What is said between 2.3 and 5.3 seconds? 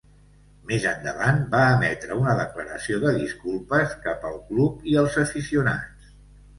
declaració de disculpes cap al club i els